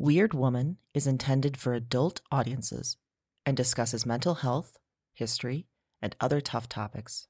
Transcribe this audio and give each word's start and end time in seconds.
Wyrd 0.00 0.32
Woman 0.32 0.78
is 0.94 1.06
intended 1.06 1.58
for 1.58 1.74
adult 1.74 2.22
audiences 2.32 2.96
and 3.44 3.54
discusses 3.54 4.06
mental 4.06 4.36
health, 4.36 4.78
history, 5.12 5.66
and 6.00 6.16
other 6.18 6.40
tough 6.40 6.70
topics. 6.70 7.26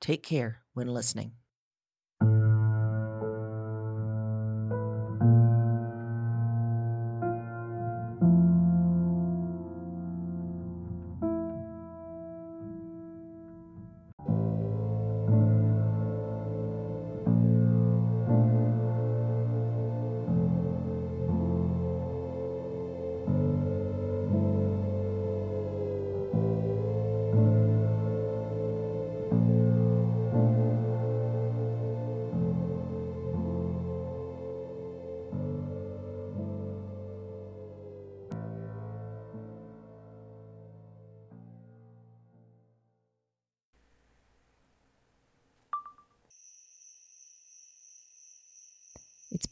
Take 0.00 0.24
care 0.24 0.62
when 0.74 0.88
listening. 0.88 1.34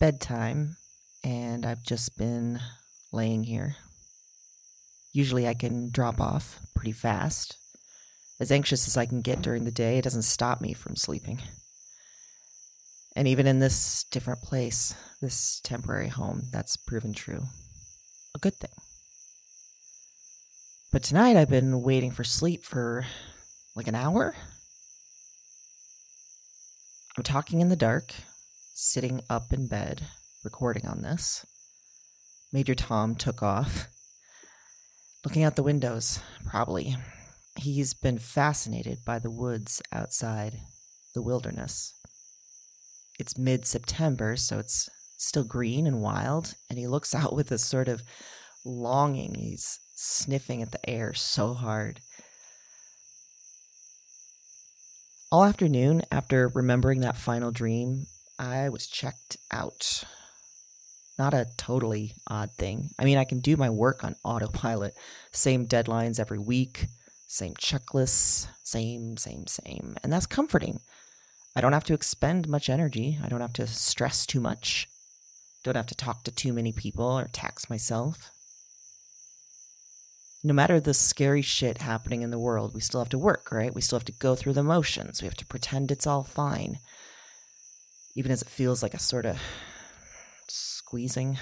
Bedtime, 0.01 0.77
and 1.23 1.65
I've 1.65 1.85
just 1.85 2.19
been 2.19 2.59
laying 3.13 3.45
here. 3.45 3.77
Usually 5.13 5.47
I 5.47 5.55
can 5.55 5.91
drop 5.91 6.21
off 6.21 6.59
pretty 6.75 6.93
fast. 6.93 7.57
As 8.41 8.51
anxious 8.51 8.89
as 8.89 8.97
I 8.97 9.07
can 9.07 9.21
get 9.21 9.43
during 9.43 9.65
the 9.65 9.71
day, 9.71 9.99
it 9.99 10.05
doesn't 10.05 10.23
stop 10.23 10.61
me 10.61 10.73
from 10.73 10.97
sleeping. 10.97 11.41
And 13.15 13.29
even 13.29 13.47
in 13.47 13.59
this 13.59 14.05
different 14.11 14.41
place, 14.41 14.95
this 15.21 15.61
temporary 15.63 16.09
home, 16.09 16.45
that's 16.51 16.77
proven 16.77 17.13
true. 17.13 17.43
A 18.35 18.39
good 18.39 18.55
thing. 18.55 18.71
But 20.91 21.03
tonight 21.03 21.37
I've 21.37 21.51
been 21.51 21.83
waiting 21.83 22.11
for 22.11 22.25
sleep 22.25 22.65
for 22.65 23.05
like 23.77 23.89
an 23.89 23.95
hour. 23.95 24.35
I'm 27.17 27.23
talking 27.25 27.61
in 27.61 27.69
the 27.69 27.77
dark, 27.77 28.15
sitting 28.81 29.21
up 29.29 29.53
in 29.53 29.67
bed, 29.67 30.01
recording 30.43 30.87
on 30.87 31.03
this. 31.03 31.45
Major 32.51 32.75
Tom 32.75 33.15
took 33.15 33.43
off, 33.43 33.89
looking 35.23 35.45
out 35.45 35.55
the 35.55 35.63
windows, 35.63 36.19
probably. 36.47 36.97
He's 37.57 37.93
been 37.93 38.19
fascinated 38.19 39.01
by 39.05 39.19
the 39.19 39.31
woods 39.31 39.83
outside, 39.93 40.61
the 41.15 41.21
wilderness. 41.21 41.93
It's 43.19 43.37
mid 43.37 43.67
September, 43.67 44.35
so 44.37 44.59
it's 44.59 44.89
still 45.19 45.45
green 45.45 45.87
and 45.87 46.01
wild, 46.01 46.55
and 46.71 46.79
he 46.79 46.87
looks 46.87 47.15
out 47.15 47.35
with 47.35 47.53
a 47.53 47.59
sort 47.59 47.87
of 47.87 48.03
longing. 48.65 49.35
He's 49.35 49.79
sniffing 49.95 50.63
at 50.63 50.73
the 50.73 50.89
air 50.89 51.13
so 51.13 51.53
hard. 51.53 52.01
All 55.31 55.45
afternoon, 55.45 56.03
after 56.11 56.49
remembering 56.49 57.01
that 57.01 57.19
final 57.19 57.53
dream, 57.53 58.07
I 58.41 58.71
was 58.71 58.87
checked 58.87 59.37
out. 59.53 60.03
Not 61.19 61.35
a 61.35 61.47
totally 61.59 62.15
odd 62.27 62.51
thing. 62.53 62.89
I 62.99 63.05
mean, 63.05 63.19
I 63.19 63.25
can 63.25 63.41
do 63.41 63.59
my 63.59 63.69
work 63.69 64.03
on 64.03 64.17
autopilot. 64.25 64.95
Same 65.31 65.67
deadlines 65.67 66.19
every 66.19 66.39
week, 66.39 66.87
same 67.29 67.53
checklists, 67.53 68.47
same, 68.65 69.19
same, 69.19 69.47
same. 69.47 69.99
And 70.03 70.11
that's 70.11 70.25
comforting. 70.25 70.81
I 71.55 71.61
don't 71.61 71.75
have 71.75 71.85
to 71.85 71.93
expend 71.93 72.49
much 72.49 72.71
energy. 72.71 73.19
I 73.23 73.29
don't 73.29 73.43
have 73.43 73.53
to 73.55 73.67
stress 73.67 74.25
too 74.25 74.41
much. 74.41 74.89
Don't 75.63 75.77
have 75.77 75.89
to 75.89 75.95
talk 75.95 76.25
to 76.25 76.31
too 76.31 76.55
many 76.55 76.73
people 76.73 77.05
or 77.05 77.29
tax 77.31 77.69
myself. 77.69 78.31
No 80.43 80.55
matter 80.55 80.81
the 80.81 80.95
scary 80.95 81.43
shit 81.43 81.83
happening 81.83 82.23
in 82.23 82.31
the 82.31 82.39
world, 82.39 82.75
we 82.75 82.81
still 82.81 83.01
have 83.01 83.11
to 83.11 83.19
work, 83.19 83.53
right? 83.53 83.75
We 83.75 83.83
still 83.83 83.99
have 83.99 84.07
to 84.07 84.13
go 84.13 84.35
through 84.35 84.55
the 84.55 84.63
motions. 84.63 85.21
We 85.21 85.27
have 85.27 85.37
to 85.37 85.45
pretend 85.47 85.91
it's 85.91 86.07
all 86.07 86.25
fine 86.25 86.79
even 88.15 88.33
as 88.33 88.43
it 88.43 88.49
feels 88.49 88.83
like 88.83 88.95
a 88.95 88.99
sort 88.99 89.27
of 89.27 89.41
squeezing. 90.49 91.39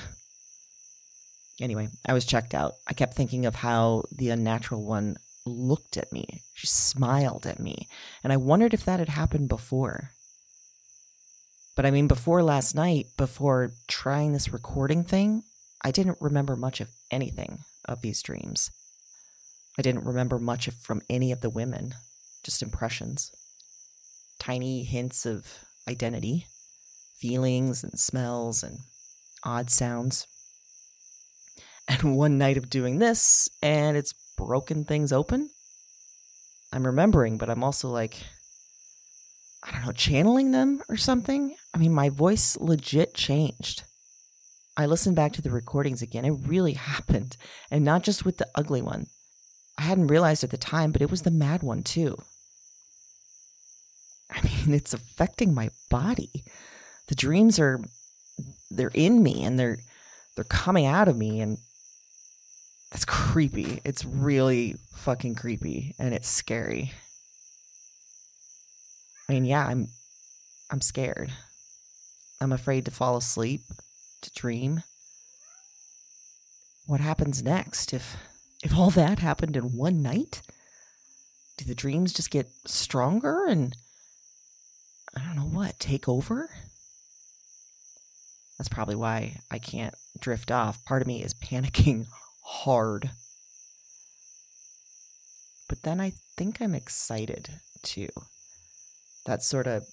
Anyway, 1.60 1.88
I 2.06 2.12
was 2.12 2.24
checked 2.24 2.54
out. 2.54 2.74
I 2.86 2.92
kept 2.92 3.14
thinking 3.14 3.46
of 3.46 3.56
how 3.56 4.04
the 4.12 4.30
unnatural 4.30 4.84
one 4.84 5.16
looked 5.46 5.96
at 5.96 6.12
me. 6.12 6.42
She 6.54 6.66
smiled 6.66 7.46
at 7.46 7.58
me. 7.58 7.88
And 8.22 8.32
I 8.32 8.36
wondered 8.36 8.74
if 8.74 8.84
that 8.84 9.00
had 9.00 9.08
happened 9.08 9.48
before. 9.48 10.10
But 11.74 11.86
I 11.86 11.90
mean, 11.90 12.08
before 12.08 12.42
last 12.42 12.74
night, 12.74 13.06
before 13.16 13.70
trying 13.86 14.32
this 14.32 14.52
recording 14.52 15.04
thing, 15.04 15.42
I 15.82 15.90
didn't 15.90 16.18
remember 16.20 16.56
much 16.56 16.80
of 16.80 16.88
anything 17.10 17.58
of 17.86 18.02
these 18.02 18.22
dreams. 18.22 18.70
I 19.78 19.82
didn't 19.82 20.04
remember 20.04 20.38
much 20.38 20.68
from 20.70 21.02
any 21.08 21.30
of 21.30 21.40
the 21.40 21.50
women, 21.50 21.94
just 22.42 22.62
impressions. 22.62 23.30
Tiny 24.40 24.82
hints 24.82 25.24
of 25.24 25.46
identity 25.88 26.46
feelings 27.20 27.84
and 27.84 27.98
smells 27.98 28.62
and 28.62 28.78
odd 29.44 29.70
sounds. 29.70 30.26
And 31.90 32.18
one 32.18 32.36
night 32.36 32.58
of 32.58 32.68
doing 32.68 32.98
this, 32.98 33.48
and 33.62 33.96
it's 33.96 34.12
broken 34.36 34.84
things 34.84 35.10
open. 35.10 35.48
I'm 36.70 36.84
remembering, 36.84 37.38
but 37.38 37.48
I'm 37.48 37.64
also 37.64 37.88
like, 37.88 38.22
I 39.62 39.72
don't 39.72 39.86
know, 39.86 39.92
channeling 39.92 40.50
them 40.50 40.82
or 40.90 40.98
something. 40.98 41.56
I 41.72 41.78
mean, 41.78 41.94
my 41.94 42.10
voice 42.10 42.58
legit 42.60 43.14
changed. 43.14 43.84
I 44.76 44.84
listened 44.84 45.16
back 45.16 45.32
to 45.32 45.42
the 45.42 45.50
recordings 45.50 46.02
again. 46.02 46.26
It 46.26 46.46
really 46.46 46.72
happened. 46.92 47.38
And 47.70 47.86
not 47.86 48.02
just 48.02 48.22
with 48.22 48.36
the 48.36 48.48
ugly 48.54 48.82
one. 48.82 49.06
I 49.78 49.82
hadn't 49.82 50.08
realized 50.08 50.44
at 50.44 50.50
the 50.50 50.58
time, 50.58 50.92
but 50.92 51.00
it 51.00 51.10
was 51.10 51.22
the 51.22 51.30
mad 51.30 51.62
one 51.62 51.82
too. 51.82 52.18
I 54.30 54.42
mean, 54.42 54.74
it's 54.74 54.92
affecting 54.92 55.54
my 55.54 55.70
body 55.88 56.44
the 57.08 57.14
dreams 57.14 57.58
are 57.58 57.80
they're 58.70 58.90
in 58.94 59.22
me 59.22 59.44
and 59.44 59.58
they're 59.58 59.78
they're 60.36 60.44
coming 60.44 60.86
out 60.86 61.08
of 61.08 61.16
me 61.16 61.40
and 61.40 61.58
that's 62.90 63.04
creepy. 63.04 63.80
It's 63.84 64.04
really 64.04 64.76
fucking 64.94 65.34
creepy 65.34 65.94
and 65.98 66.14
it's 66.14 66.28
scary. 66.28 66.92
I 69.28 69.32
mean, 69.32 69.44
yeah, 69.44 69.66
I'm 69.66 69.88
I'm 70.70 70.80
scared. 70.80 71.32
I'm 72.40 72.52
afraid 72.52 72.84
to 72.84 72.90
fall 72.90 73.16
asleep, 73.16 73.62
to 74.22 74.30
dream. 74.32 74.82
What 76.86 77.00
happens 77.00 77.42
next 77.42 77.92
if 77.92 78.16
if 78.62 78.76
all 78.76 78.90
that 78.90 79.18
happened 79.18 79.56
in 79.56 79.76
one 79.76 80.02
night? 80.02 80.42
Do 81.56 81.64
the 81.64 81.74
dreams 81.74 82.12
just 82.12 82.30
get 82.30 82.48
stronger 82.66 83.46
and 83.46 83.74
I 85.16 85.20
don't 85.20 85.36
know 85.36 85.58
what, 85.58 85.78
take 85.80 86.08
over? 86.08 86.48
That's 88.58 88.68
probably 88.68 88.96
why 88.96 89.36
I 89.50 89.58
can't 89.58 89.94
drift 90.20 90.50
off. 90.50 90.84
Part 90.84 91.02
of 91.02 91.08
me 91.08 91.22
is 91.22 91.34
panicking 91.34 92.06
hard. 92.44 93.10
But 95.68 95.82
then 95.82 96.00
I 96.00 96.12
think 96.36 96.60
I'm 96.60 96.74
excited 96.74 97.50
too. 97.82 98.08
That 99.26 99.42
sort 99.42 99.66
of 99.66 99.84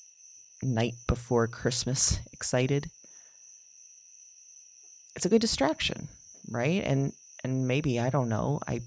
night 0.64 0.94
before 1.08 1.48
Christmas 1.48 2.20
excited. 2.32 2.90
It's 5.16 5.26
a 5.26 5.30
good 5.30 5.42
distraction, 5.42 6.08
right? 6.50 6.84
And 6.84 7.14
and 7.44 7.68
maybe 7.68 8.00
I 8.00 8.10
don't 8.10 8.30
know, 8.30 8.60
I 8.68 8.82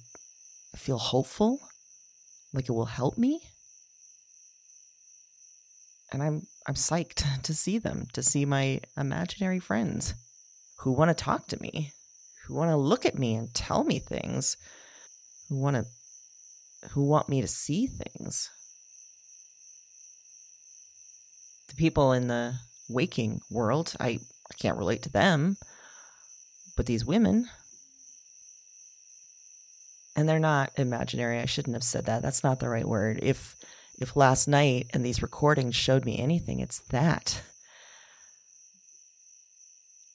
feel 0.75 0.99
hopeful 0.99 1.61
like 2.53 2.69
it 2.69 2.73
will 2.73 2.87
help 2.87 3.17
me. 3.17 3.41
And 6.19 6.27
I'm 6.27 6.47
I'm 6.67 6.75
psyched 6.75 7.43
to 7.43 7.55
see 7.55 7.79
them, 7.79 8.09
to 8.13 8.23
see 8.23 8.45
my 8.45 8.81
imaginary 8.97 9.61
friends 9.61 10.15
who 10.81 10.91
want 10.91 11.11
to 11.11 11.25
talk 11.25 11.47
to 11.49 11.63
me, 11.63 11.93
who 12.45 12.55
want 12.55 12.71
to 12.71 12.77
look 12.77 13.07
at 13.07 13.19
me 13.19 13.37
and 13.37 13.55
tell 13.55 13.85
me 13.85 14.01
things, 14.01 14.57
who 15.49 15.57
want 15.57 15.77
to 15.77 15.85
who 16.91 17.05
want 17.05 17.29
me 17.29 17.41
to 17.41 17.47
see 17.47 17.87
things. 17.87 18.51
The 21.69 21.77
people 21.77 22.13
in 22.13 22.27
the 22.27 22.55
waking 22.89 23.41
world, 23.51 23.95
I, 24.01 24.07
I 24.09 24.55
can't 24.59 24.79
relate 24.79 25.03
to 25.03 25.13
them, 25.13 25.57
but 26.77 26.87
these 26.87 27.05
women, 27.05 27.49
and 30.17 30.29
they're 30.29 30.41
not 30.41 30.73
imaginary. 30.79 31.39
I 31.39 31.45
shouldn't 31.45 31.77
have 31.77 31.85
said 31.85 32.07
that. 32.07 32.23
That's 32.23 32.43
not 32.43 32.59
the 32.59 32.69
right 32.69 32.89
word. 32.89 33.21
If 33.23 33.55
if 33.99 34.17
last 34.17 34.49
night 34.49 34.89
and 34.95 35.05
these 35.05 35.23
recordings 35.23 35.75
showed 35.75 36.05
me 36.05 36.19
anything, 36.19 36.61
it's 36.61 36.81
that. 36.91 37.43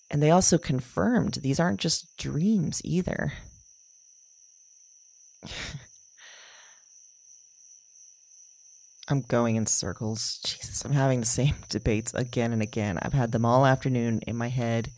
And 0.10 0.22
they 0.22 0.32
also 0.32 0.58
confirmed 0.58 1.34
these 1.36 1.60
aren't 1.60 1.80
just 1.80 2.18
dreams 2.18 2.82
either. 2.86 3.34
I'm 9.10 9.22
going 9.22 9.58
in 9.58 9.66
circles. 9.66 10.40
Jesus, 10.46 10.86
I'm 10.86 10.94
having 10.94 11.20
the 11.20 11.26
same 11.26 11.56
debates 11.70 12.14
again 12.14 12.54
and 12.54 12.62
again. 12.62 12.98
I've 13.02 13.12
had 13.14 13.34
them 13.34 13.44
all 13.44 13.66
afternoon 13.66 14.22
in 14.28 14.38
my 14.38 14.48
head. 14.48 14.92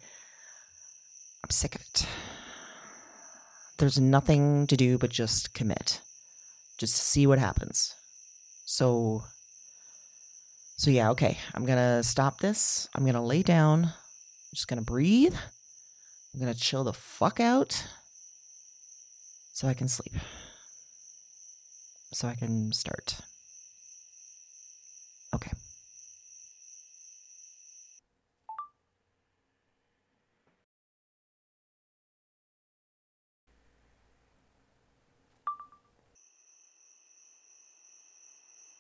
I'm 1.44 1.50
sick 1.50 1.76
of 1.76 1.82
it. 1.82 2.06
There's 3.78 4.00
nothing 4.00 4.68
to 4.68 4.78
do 4.78 4.98
but 4.98 5.10
just 5.10 5.54
commit. 5.54 6.02
Just 6.78 6.96
see 6.96 7.26
what 7.26 7.40
happens. 7.40 7.96
So 8.66 9.24
so 10.78 10.92
yeah, 10.92 11.12
okay. 11.12 11.38
I'm 11.54 11.66
going 11.66 11.78
to 11.78 12.04
stop 12.04 12.40
this. 12.40 12.90
I'm 12.94 13.04
going 13.04 13.16
to 13.16 13.22
lay 13.22 13.44
down. 13.44 13.86
I'm 13.86 14.54
just 14.54 14.68
going 14.68 14.80
to 14.80 14.86
breathe. 14.86 15.36
I'm 16.34 16.40
going 16.42 16.54
to 16.54 16.60
chill 16.60 16.84
the 16.84 16.94
fuck 16.94 17.40
out 17.40 17.82
so 19.54 19.70
I 19.70 19.74
can 19.74 19.88
sleep. 19.88 20.14
So 22.12 22.28
I 22.28 22.36
can 22.36 22.74
start. 22.74 23.16
Okay. 25.34 25.52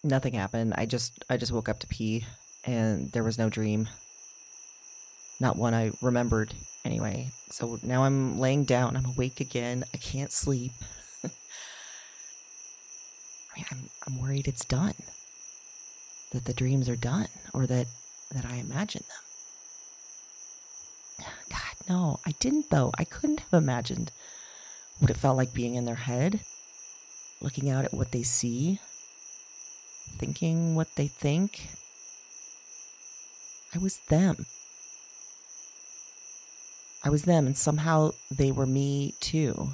Nothing 0.05 0.33
happened. 0.33 0.75
I 0.77 0.85
just 0.85 1.25
I 1.31 1.37
just 1.37 1.51
woke 1.51 1.67
up 1.67 1.79
to 1.79 1.87
pee 1.87 2.27
and 2.63 3.11
there 3.11 3.23
was 3.23 3.39
no 3.39 3.49
dream. 3.49 3.89
Not 5.39 5.57
one 5.57 5.73
I 5.73 5.93
remembered 5.99 6.53
anyway. 6.85 7.31
So 7.49 7.79
now 7.81 8.03
I'm 8.03 8.37
laying 8.37 8.65
down. 8.65 8.95
I'm 8.95 9.05
awake 9.05 9.39
again. 9.39 9.83
I 9.95 9.97
can't 9.97 10.31
sleep. 10.31 10.73
I 11.23 11.29
mean, 13.55 13.65
I'm 13.71 13.89
I'm 14.05 14.21
worried 14.21 14.47
it's 14.47 14.63
done 14.63 14.93
that 16.33 16.45
the 16.45 16.53
dreams 16.53 16.87
are 16.87 16.95
done 16.95 17.29
or 17.51 17.65
that 17.65 17.87
that 18.31 18.45
I 18.45 18.57
imagine 18.57 19.03
them. 21.17 21.27
God, 21.49 21.89
no, 21.89 22.19
I 22.27 22.35
didn't 22.39 22.69
though. 22.69 22.91
I 22.95 23.05
couldn't 23.05 23.39
have 23.39 23.53
imagined 23.53 24.11
what 24.99 25.09
it 25.09 25.17
felt 25.17 25.37
like 25.37 25.51
being 25.51 25.73
in 25.73 25.85
their 25.85 25.95
head, 25.95 26.41
looking 27.41 27.71
out 27.71 27.85
at 27.85 27.93
what 27.95 28.11
they 28.11 28.21
see, 28.21 28.79
thinking 30.17 30.75
what 30.75 30.95
they 30.95 31.07
think. 31.07 31.67
I 33.73 33.77
was 33.77 33.97
them. 34.09 34.45
I 37.03 37.09
was 37.09 37.23
them, 37.23 37.45
and 37.45 37.57
somehow 37.57 38.11
they 38.31 38.51
were 38.51 38.65
me 38.65 39.13
too. 39.19 39.69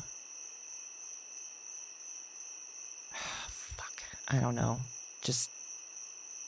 Fuck. 3.47 4.03
I 4.27 4.39
don't 4.39 4.55
know. 4.55 4.79
Just 5.21 5.49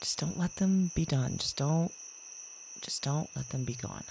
just 0.00 0.18
don't 0.18 0.38
let 0.38 0.56
them 0.56 0.90
be 0.94 1.04
done. 1.06 1.38
Just 1.38 1.56
don't 1.56 1.90
just 2.82 3.02
don't 3.02 3.28
let 3.34 3.48
them 3.48 3.64
be 3.64 3.74
gone. 3.74 4.04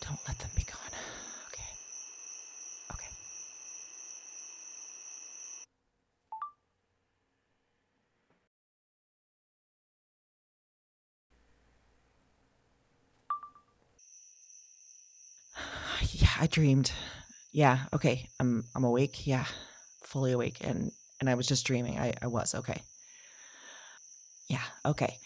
Don't 0.00 0.20
let 0.26 0.38
them 0.38 0.50
be 0.54 0.62
gone. 0.62 0.92
Okay. 1.48 1.62
Okay. 2.94 3.12
yeah, 16.12 16.27
I 16.38 16.46
dreamed. 16.46 16.92
Yeah, 17.52 17.78
okay. 17.92 18.28
I'm 18.38 18.64
I'm 18.74 18.84
awake. 18.84 19.26
Yeah. 19.26 19.44
Fully 20.04 20.32
awake 20.32 20.58
and 20.60 20.90
and 21.20 21.28
I 21.28 21.34
was 21.34 21.46
just 21.46 21.66
dreaming. 21.66 21.98
I 21.98 22.14
I 22.22 22.26
was. 22.26 22.54
Okay. 22.54 22.82
Yeah, 24.48 24.62
okay. 24.86 25.18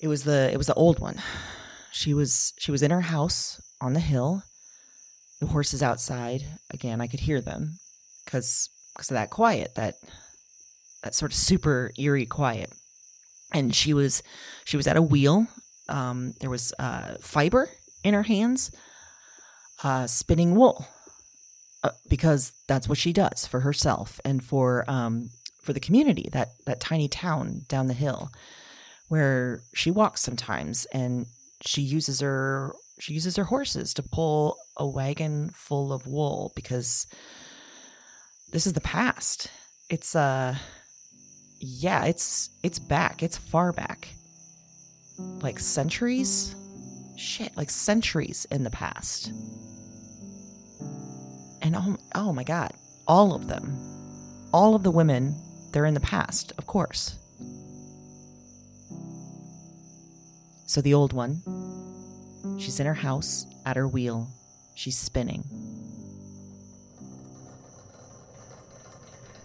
It 0.00 0.08
was 0.08 0.24
the 0.24 0.50
it 0.52 0.56
was 0.56 0.66
the 0.66 0.74
old 0.74 1.00
one. 1.00 1.20
She 1.92 2.14
was 2.14 2.52
she 2.58 2.70
was 2.70 2.82
in 2.82 2.90
her 2.90 3.00
house 3.00 3.60
on 3.80 3.94
the 3.94 4.00
hill. 4.00 4.42
The 5.40 5.46
horses 5.46 5.82
outside. 5.82 6.44
Again, 6.70 7.00
I 7.00 7.06
could 7.06 7.20
hear 7.20 7.40
them 7.40 7.78
cuz 8.26 8.68
cuz 8.96 9.10
of 9.10 9.14
that 9.14 9.30
quiet, 9.30 9.74
that 9.74 9.94
that 11.02 11.14
sort 11.14 11.32
of 11.32 11.36
super 11.36 11.92
eerie 11.98 12.26
quiet. 12.26 12.72
And 13.52 13.74
she 13.74 13.94
was 13.94 14.22
she 14.64 14.76
was 14.76 14.86
at 14.86 14.96
a 14.96 15.02
wheel. 15.02 15.46
Um, 15.88 16.34
there 16.40 16.50
was 16.50 16.72
uh, 16.78 17.16
fiber 17.20 17.68
in 18.04 18.14
her 18.14 18.22
hands, 18.22 18.70
uh, 19.82 20.06
spinning 20.06 20.54
wool, 20.54 20.86
uh, 21.82 21.90
because 22.08 22.52
that's 22.68 22.88
what 22.88 22.98
she 22.98 23.12
does 23.12 23.46
for 23.46 23.60
herself 23.60 24.20
and 24.24 24.44
for 24.44 24.84
um, 24.88 25.30
for 25.62 25.72
the 25.72 25.80
community, 25.80 26.28
that 26.32 26.48
that 26.66 26.80
tiny 26.80 27.08
town 27.08 27.62
down 27.68 27.86
the 27.86 27.94
hill, 27.94 28.30
where 29.08 29.60
she 29.74 29.90
walks 29.90 30.20
sometimes, 30.20 30.86
and 30.86 31.26
she 31.62 31.82
uses 31.82 32.20
her 32.20 32.74
she 33.00 33.14
uses 33.14 33.36
her 33.36 33.44
horses 33.44 33.94
to 33.94 34.02
pull 34.02 34.56
a 34.76 34.86
wagon 34.86 35.50
full 35.54 35.92
of 35.92 36.06
wool 36.06 36.52
because 36.54 37.06
this 38.52 38.66
is 38.66 38.74
the 38.74 38.80
past. 38.80 39.48
It's 39.88 40.14
uh 40.14 40.56
yeah, 41.60 42.04
it's 42.04 42.50
it's 42.62 42.78
back. 42.78 43.22
It's 43.22 43.36
far 43.36 43.72
back. 43.72 44.08
Like 45.18 45.58
centuries? 45.58 46.54
Shit, 47.20 47.54
like 47.54 47.68
centuries 47.68 48.46
in 48.50 48.64
the 48.64 48.70
past. 48.70 49.28
And 51.60 51.76
oh, 51.76 51.98
oh 52.14 52.32
my 52.32 52.44
god, 52.44 52.72
all 53.06 53.34
of 53.34 53.46
them. 53.46 53.76
All 54.54 54.74
of 54.74 54.82
the 54.82 54.90
women 54.90 55.34
they're 55.70 55.84
in 55.84 55.92
the 55.92 56.00
past, 56.00 56.54
of 56.56 56.66
course. 56.66 57.16
So 60.64 60.80
the 60.80 60.94
old 60.94 61.12
one, 61.12 61.42
she's 62.58 62.80
in 62.80 62.86
her 62.86 62.94
house 62.94 63.46
at 63.66 63.76
her 63.76 63.86
wheel. 63.86 64.30
She's 64.74 64.96
spinning. 64.96 65.44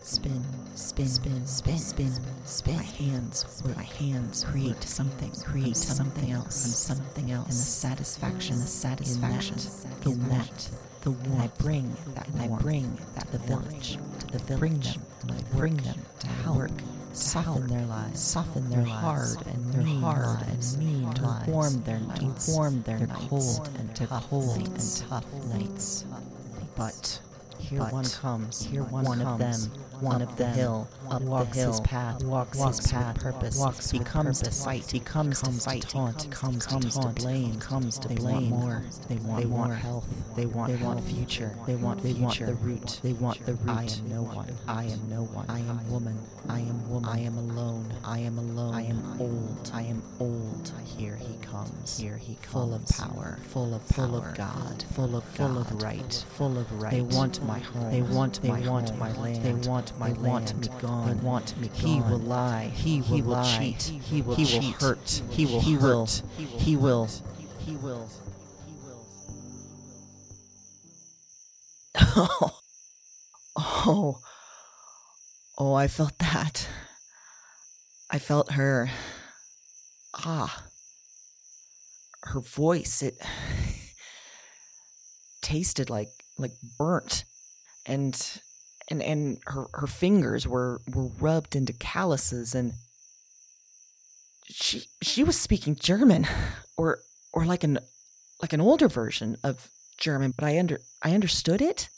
Spin, 0.06 0.44
spin, 0.76 1.08
spin, 1.08 1.48
spin, 1.48 1.80
spin, 1.80 2.12
spin. 2.46 2.76
My 2.76 2.84
hands, 2.84 3.64
my 3.76 3.82
hands 3.82 4.44
create 4.44 4.84
something, 4.84 5.32
create 5.32 5.76
something 5.76 6.32
else, 6.32 6.64
and 6.64 6.74
something 6.74 7.32
else, 7.32 7.48
and 7.48 7.54
the 7.54 7.64
satisfaction, 7.64 8.60
the 8.60 8.68
satisfaction, 8.68 9.58
the 10.02 10.12
want, 10.30 10.70
the 11.02 11.10
warmth. 11.10 11.60
I 11.60 11.64
bring 11.64 11.98
that. 12.14 12.28
And 12.28 12.40
I 12.40 12.48
bring 12.60 12.96
that 13.16 13.32
the 13.32 13.40
village, 13.40 13.98
to 14.20 14.28
the 14.28 14.38
village. 14.38 14.60
Bring 14.60 14.80
them, 14.80 15.02
I 15.32 15.58
bring 15.58 15.78
them 15.78 16.00
to 16.20 16.28
help 16.28 16.58
work, 16.58 16.72
soften 17.14 17.66
their 17.66 17.86
lives, 17.88 18.22
soften 18.22 18.70
their 18.70 18.84
hard 18.84 19.38
and 19.48 19.74
their 19.74 19.82
hard 20.02 20.44
and 20.44 20.78
mean 20.78 21.12
to 21.16 21.44
warm 21.48 21.82
their 21.82 22.00
nights, 22.00 22.46
to 22.46 22.52
warm 22.52 22.84
their 22.84 23.08
cold 23.08 23.70
and 23.80 23.96
to 23.96 24.06
cold 24.06 24.68
and 24.68 25.04
tough 25.10 25.26
nights. 25.46 26.06
But 26.78 27.20
here 27.60 27.80
but 27.80 27.94
one 27.94 28.06
comes, 28.06 28.64
here 28.64 28.84
one, 28.84 29.04
one 29.06 29.20
comes, 29.20 29.66
of 29.66 29.72
them, 29.74 29.82
one 30.02 30.22
of 30.22 30.36
the 30.38 30.48
hill, 30.48 30.88
up 31.10 31.22
walks 31.22 31.50
the 31.50 31.60
hill, 31.62 31.72
his 31.72 31.80
path, 31.82 32.24
walks, 32.24 32.58
walks 32.58 32.78
his 32.78 32.88
path, 32.92 33.20
purpose, 33.20 33.58
walks 33.58 33.92
becomes 33.92 34.42
to 34.42 34.52
fight, 34.52 34.88
becomes 34.92 35.42
to 35.42 35.52
fight, 35.52 35.82
taunt, 35.84 36.30
comes, 36.32 36.66
comes 36.66 36.98
to 36.98 37.08
blame, 37.10 37.60
comes 37.60 37.98
to 38.00 38.10
blame. 38.10 38.50
more, 38.50 38.84
they 39.08 39.16
want, 39.16 39.42
they 39.42 39.48
want 39.48 39.74
health, 39.74 40.08
they 40.36 40.46
want, 40.46 40.72
they 40.72 40.84
want 40.84 41.04
future, 41.04 41.56
they 41.66 41.76
want, 41.76 42.02
they 42.04 42.14
want 42.14 42.40
the 42.40 42.54
root, 42.56 43.00
they 43.04 43.14
want 43.14 43.46
the 43.46 43.54
root. 43.54 43.70
I 43.70 43.84
am 43.86 44.10
no 44.10 44.24
one, 44.24 44.54
I 44.68 44.84
am 44.86 45.10
no 45.10 45.24
one, 45.24 45.46
I 45.50 45.60
am 45.60 45.92
woman, 45.92 46.18
I 46.50 46.60
am 46.60 46.90
woman, 46.90 47.10
I 47.10 47.20
am 47.20 47.38
alone, 47.38 47.94
I 48.04 48.20
am 48.20 48.38
alone, 48.38 48.74
I 48.74 48.82
am 48.84 49.22
old, 49.22 49.72
I 49.74 49.82
am 49.82 50.04
old. 50.20 50.72
Here 50.98 51.16
he 51.16 51.36
comes, 51.42 51.98
here 51.98 52.18
he 52.18 52.36
comes, 52.36 52.48
full 52.52 52.74
of 52.74 52.86
power, 52.88 53.40
full 53.50 53.74
of 53.74 53.82
full 53.84 54.16
of 54.16 54.36
God, 54.36 54.84
full 54.94 55.16
of 55.16 55.24
full 55.24 55.58
of 55.58 55.82
right, 55.82 56.26
full 56.36 56.58
of 56.58 56.72
right. 56.82 56.92
They 56.92 57.02
want 57.02 57.45
my 57.46 57.60
home, 57.60 57.92
they 57.92 58.02
want, 58.02 58.42
they 58.42 58.50
want 58.50 58.98
my 58.98 59.12
land, 59.14 59.44
they 59.44 59.54
want 59.70 59.98
my 60.00 60.12
they 60.12 60.20
want 60.20 60.58
me 60.60 60.68
gone. 60.80 61.08
They 61.08 61.24
want 61.24 61.58
me 61.60 61.68
gone. 61.68 61.78
He 61.78 62.02
will 62.02 62.20
lie. 62.20 62.72
He 62.74 63.02
will, 63.02 63.08
he 63.08 63.22
will 63.22 63.32
lie. 63.32 63.58
cheat. 63.58 63.84
He 63.84 64.22
will, 64.22 64.36
he 64.36 64.44
will 64.44 64.62
cheat. 64.62 64.76
hurt. 64.82 65.22
He 65.30 65.46
will 65.46 65.62
he 65.62 65.78
will 65.78 66.06
he 66.38 66.76
will 66.76 67.08
he 67.60 67.76
will 67.76 68.10
he 68.58 68.76
will 68.76 69.06
Oh. 72.18 72.60
Oh. 73.58 74.20
Oh, 75.58 75.74
I 75.74 75.88
felt 75.88 76.18
that. 76.20 76.68
I 78.12 78.20
felt 78.20 78.52
her 78.52 78.90
ah 80.14 80.64
her 82.24 82.40
voice 82.40 83.02
it 83.02 83.16
tasted 85.42 85.90
like 85.90 86.10
like 86.38 86.52
burnt 86.78 87.26
and 87.86 88.42
and 88.90 89.02
and 89.02 89.40
her 89.48 89.66
her 89.74 89.88
fingers 89.88 90.48
were 90.48 90.82
were 90.94 91.08
rubbed 91.20 91.56
into 91.56 91.74
calluses 91.74 92.54
and 92.56 92.74
she 94.48 94.84
she 95.02 95.24
was 95.24 95.40
speaking 95.40 95.76
german 95.76 96.28
or 96.78 97.00
or 97.34 97.46
like 97.46 97.64
an 97.64 97.80
like 98.42 98.54
an 98.54 98.62
older 98.62 98.88
version 98.88 99.38
of 99.44 99.70
German, 99.98 100.34
but 100.36 100.46
I 100.46 100.60
under 100.60 100.82
I 101.02 101.14
understood 101.14 101.62
it. 101.62 101.90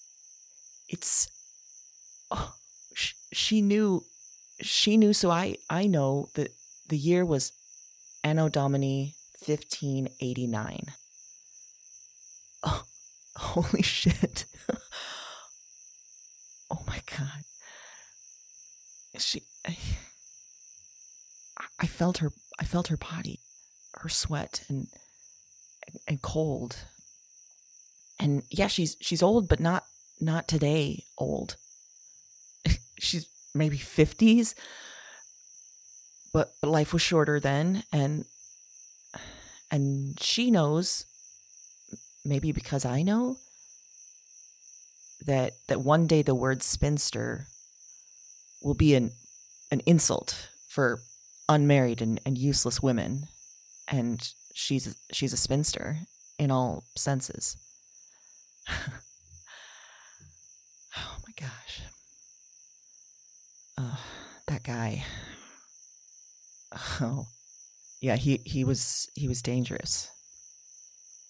It's 0.90 1.30
oh, 2.32 2.54
sh- 2.94 3.14
she 3.34 3.62
knew 3.62 4.04
she 4.62 4.98
knew 4.98 5.14
so 5.14 5.32
I 5.32 5.58
I 5.70 5.88
know 5.88 6.30
that 6.36 6.52
the 6.90 6.98
year 6.98 7.26
was 7.26 7.52
Anno 8.24 8.50
Domini 8.50 9.16
1589. 9.46 10.86
Oh, 12.64 12.84
holy 13.36 13.84
shit. 13.84 14.46
god. 17.18 17.44
She 19.18 19.44
I, 19.66 19.78
I 21.80 21.88
felt 21.88 22.20
her 22.20 22.32
I 22.60 22.66
felt 22.66 22.88
her 22.88 22.98
body, 22.98 23.40
her 23.96 24.10
sweat 24.10 24.64
and 24.70 24.88
and 26.08 26.22
cold. 26.22 26.78
And 28.20 28.44
yeah, 28.50 28.68
she's 28.68 28.98
she's 29.02 29.24
old 29.24 29.48
but 29.48 29.60
not 29.60 29.86
not 30.20 30.48
today 30.48 31.04
old. 31.18 31.56
she's 33.00 33.28
maybe 33.54 33.78
50s. 33.78 34.54
But, 36.34 36.54
but 36.62 36.70
life 36.70 36.94
was 36.94 37.02
shorter 37.02 37.40
then 37.40 37.84
and 37.92 38.26
and 39.72 40.20
she 40.20 40.52
knows 40.52 41.06
maybe 42.24 42.52
because 42.52 42.86
I 42.86 43.02
know 43.02 43.38
that 45.28 45.54
that 45.68 45.82
one 45.82 46.08
day 46.08 46.22
the 46.22 46.34
word 46.34 46.64
spinster 46.64 47.48
will 48.64 48.74
be 48.74 48.96
an 48.96 49.12
an 49.70 49.82
insult 49.86 50.50
for 50.68 51.00
unmarried 51.50 52.02
and, 52.02 52.20
and 52.26 52.38
useless 52.38 52.82
women. 52.82 53.28
And 53.88 54.28
she's 54.54 54.96
she's 55.12 55.34
a 55.34 55.38
spinster 55.38 56.00
in 56.40 56.50
all 56.50 56.84
senses. 56.96 57.58
Oh 61.00 61.18
my 61.28 61.34
gosh. 61.40 61.82
Uh, 63.78 63.98
that 64.48 64.64
guy. 64.64 65.06
Oh. 67.00 67.28
Yeah 68.02 68.16
he 68.16 68.42
he 68.46 68.64
was 68.64 69.10
he 69.16 69.28
was 69.28 69.42
dangerous. 69.42 70.10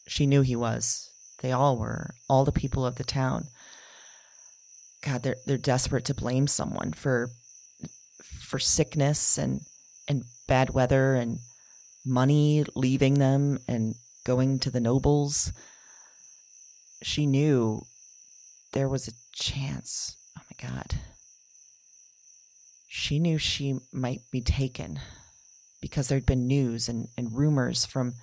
She 0.08 0.26
knew 0.26 0.42
he 0.42 0.56
was. 0.56 1.10
They 1.42 1.52
all 1.52 1.78
were. 1.78 2.12
All 2.30 2.46
the 2.46 2.52
people 2.52 2.86
of 2.86 2.96
the 2.96 3.04
town 3.04 3.48
god 5.04 5.24
they're 5.24 5.38
they're 5.46 5.58
desperate 5.58 6.06
to 6.06 6.14
blame 6.14 6.48
someone 6.48 6.92
for 6.92 7.30
for 8.40 8.60
sickness 8.60 9.38
and 9.38 9.62
and 10.08 10.24
bad 10.48 10.70
weather 10.70 11.16
and 11.16 11.40
money 12.06 12.64
leaving 12.76 13.16
them 13.16 13.60
and 13.68 13.96
going 14.26 14.60
to 14.60 14.72
the 14.72 14.80
nobles. 14.80 15.52
She 17.04 17.26
knew 17.26 17.84
there 18.74 18.90
was 18.90 19.08
a 19.08 19.14
chance. 19.34 20.16
Oh 20.38 20.42
my 20.50 20.70
god. 20.70 20.96
She 22.88 23.20
knew 23.20 23.38
she 23.38 23.80
might 23.94 24.22
be 24.32 24.42
taken 24.42 25.00
because 25.82 26.08
there'd 26.08 26.26
been 26.26 26.48
news 26.48 26.90
and, 26.90 27.08
and 27.18 27.38
rumors 27.38 27.86
from 27.86 28.14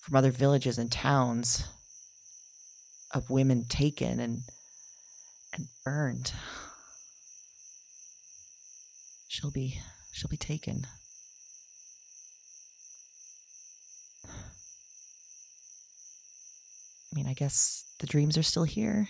from 0.00 0.16
other 0.16 0.30
villages 0.30 0.78
and 0.78 0.90
towns 0.90 1.68
of 3.12 3.28
women 3.28 3.66
taken 3.68 4.18
and 4.18 4.40
and 5.60 5.68
burned. 5.84 6.32
She'll 9.28 9.50
be 9.50 9.78
she'll 10.12 10.28
be 10.30 10.36
taken. 10.36 10.86
I 17.12 17.16
mean, 17.16 17.26
I 17.26 17.34
guess 17.34 17.84
the 17.98 18.06
dreams 18.06 18.38
are 18.38 18.42
still 18.42 18.64
here. 18.64 19.08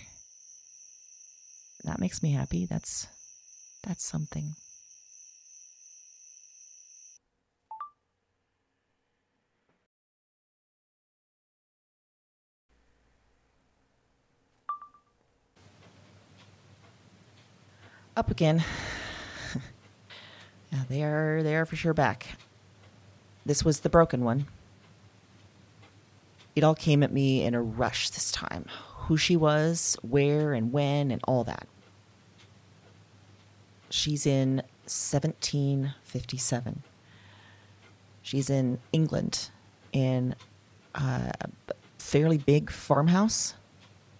That 1.84 2.00
makes 2.00 2.22
me 2.22 2.32
happy. 2.32 2.66
That's 2.66 3.06
that's 3.82 4.04
something. 4.04 4.54
Up 18.20 18.30
again. 18.30 18.62
yeah, 20.70 20.82
they 20.90 21.02
are 21.02 21.42
they 21.42 21.56
are 21.56 21.64
for 21.64 21.74
sure 21.74 21.94
back. 21.94 22.36
This 23.46 23.64
was 23.64 23.80
the 23.80 23.88
broken 23.88 24.24
one. 24.24 24.44
It 26.54 26.62
all 26.62 26.74
came 26.74 27.02
at 27.02 27.14
me 27.14 27.42
in 27.42 27.54
a 27.54 27.62
rush 27.62 28.10
this 28.10 28.30
time. 28.30 28.66
Who 29.06 29.16
she 29.16 29.38
was, 29.38 29.96
where 30.02 30.52
and 30.52 30.70
when, 30.70 31.10
and 31.10 31.22
all 31.26 31.44
that. 31.44 31.66
She's 33.88 34.26
in 34.26 34.56
1757. 34.84 36.82
She's 38.20 38.50
in 38.50 38.80
England 38.92 39.48
in 39.94 40.34
uh, 40.94 41.32
a 41.40 41.74
fairly 41.96 42.36
big 42.36 42.70
farmhouse, 42.70 43.54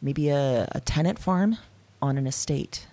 maybe 0.01 0.31
a, 0.31 0.67
a 0.73 0.81
tenant 0.81 1.19
farm 1.19 1.59
on 2.01 2.17
an 2.17 2.27
estate. 2.27 2.87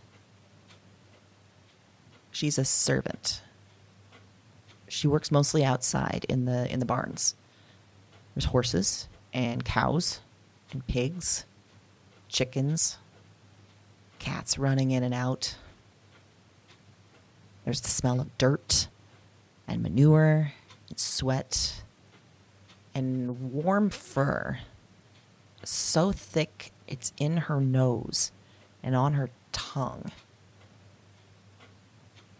She's 2.37 2.59
a 2.59 2.65
servant. 2.65 3.41
She 4.87 5.07
works 5.07 5.31
mostly 5.31 5.65
outside 5.65 6.23
in 6.29 6.45
the 6.45 6.71
in 6.71 6.77
the 6.77 6.85
barns. 6.85 7.33
There's 8.35 8.45
horses 8.45 9.07
and 9.33 9.65
cows 9.65 10.19
and 10.71 10.85
pigs, 10.85 11.45
chickens, 12.29 12.99
cats 14.19 14.59
running 14.59 14.91
in 14.91 15.01
and 15.01 15.15
out. 15.15 15.55
There's 17.65 17.81
the 17.81 17.89
smell 17.89 18.21
of 18.21 18.37
dirt 18.37 18.87
and 19.67 19.81
manure 19.81 20.51
and 20.89 20.99
sweat 20.99 21.81
and 22.93 23.51
warm 23.51 23.89
fur. 23.89 24.59
So 25.63 26.11
thick 26.11 26.71
it's 26.87 27.13
in 27.17 27.37
her 27.37 27.59
nose 27.59 28.31
and 28.83 28.95
on 28.95 29.13
her 29.13 29.31
tongue. 29.51 30.11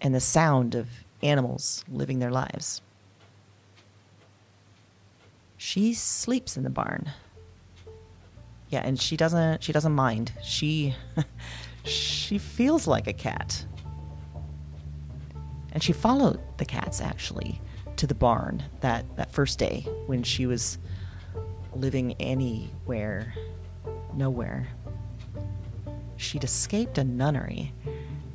And 0.02 0.14
the 0.14 0.20
sound 0.20 0.76
of 0.76 0.88
animals 1.22 1.84
living 1.90 2.20
their 2.20 2.32
lives. 2.32 2.82
She 5.58 5.94
sleeps 5.94 6.56
in 6.56 6.64
the 6.64 6.70
barn. 6.70 7.12
Yeah, 8.70 8.82
and 8.84 9.00
she 9.00 9.18
doesn't 9.18 9.64
she 9.64 9.72
doesn't 9.72 9.94
mind. 9.94 10.32
She 10.44 10.96
she 11.84 12.38
feels 12.38 12.86
like 12.86 13.08
a 13.08 13.14
cat. 13.14 13.66
And 15.72 15.82
she 15.82 15.94
followed 15.94 16.40
the 16.58 16.66
cats 16.66 17.02
actually 17.02 17.62
to 17.98 18.08
the 18.08 18.16
barn 18.16 18.64
that 18.82 19.06
that 19.16 19.32
first 19.32 19.58
day 19.58 19.86
when 20.06 20.24
she 20.24 20.46
was 20.46 20.78
living 21.74 22.14
anywhere 22.20 23.34
nowhere. 24.14 24.68
She'd 26.18 26.44
escaped 26.44 26.98
a 26.98 27.04
nunnery 27.04 27.74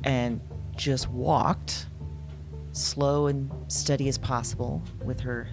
and 0.03 0.39
just 0.75 1.09
walked 1.09 1.87
slow 2.71 3.27
and 3.27 3.51
steady 3.67 4.09
as 4.09 4.17
possible 4.17 4.81
with 5.03 5.19
her 5.19 5.47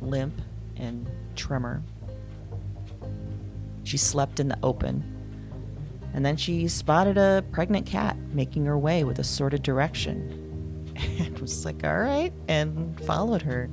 limp 0.00 0.40
and 0.76 1.08
tremor. 1.36 1.82
She 3.84 3.96
slept 3.96 4.40
in 4.40 4.48
the 4.48 4.58
open. 4.62 5.10
And 6.12 6.24
then 6.24 6.36
she 6.36 6.68
spotted 6.68 7.18
a 7.18 7.44
pregnant 7.52 7.86
cat 7.86 8.16
making 8.32 8.66
her 8.66 8.78
way 8.78 9.04
with 9.04 9.18
a 9.18 9.24
sort 9.24 9.54
of 9.54 9.62
direction. 9.62 10.40
And 11.18 11.38
was 11.38 11.64
like, 11.64 11.84
all 11.84 11.98
right, 11.98 12.32
and 12.48 12.98
followed 13.00 13.42
her. 13.42 13.68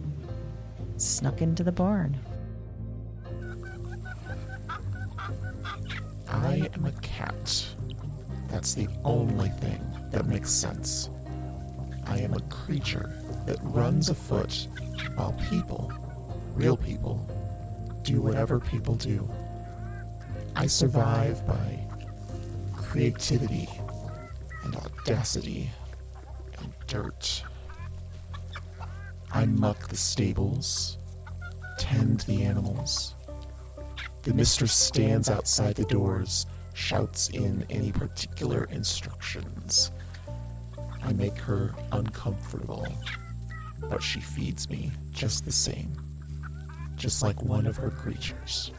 Snuck 0.97 1.41
into 1.41 1.63
the 1.63 1.71
barn. 1.71 2.19
I 6.27 6.69
am 6.73 6.85
a 6.85 6.91
cat. 7.01 7.67
That's 8.47 8.73
the 8.73 8.87
only 9.03 9.49
thing 9.49 9.90
that 10.11 10.25
makes 10.25 10.51
sense. 10.51 11.09
I 12.05 12.19
am 12.19 12.33
a 12.33 12.41
creature 12.41 13.13
that 13.45 13.57
runs 13.61 14.09
afoot 14.09 14.67
while 15.15 15.33
people 15.49 15.91
real 16.55 16.77
people 16.77 17.25
do 18.03 18.21
whatever 18.21 18.59
people 18.59 18.95
do. 18.95 19.29
I 20.55 20.67
survive 20.67 21.45
by 21.47 21.79
creativity 22.75 23.69
and 24.63 24.75
audacity 24.75 25.69
and 26.59 26.73
dirt. 26.87 27.43
I 29.31 29.45
muck 29.45 29.87
the 29.87 29.95
stables, 29.95 30.97
tend 31.77 32.21
the 32.21 32.43
animals. 32.43 33.15
The 34.23 34.33
mistress 34.33 34.73
stands 34.73 35.29
outside 35.29 35.75
the 35.75 35.85
doors, 35.85 36.45
shouts 36.73 37.29
in 37.29 37.65
any 37.69 37.91
particular 37.91 38.65
instructions. 38.71 39.91
I 41.03 41.13
make 41.13 41.37
her 41.37 41.73
uncomfortable, 41.91 42.87
but 43.89 44.01
she 44.01 44.19
feeds 44.19 44.69
me 44.69 44.91
just 45.11 45.45
the 45.45 45.51
same 45.51 45.95
just 47.01 47.23
like 47.23 47.41
one 47.41 47.65
of 47.65 47.75
her 47.77 47.89
creatures. 47.89 48.71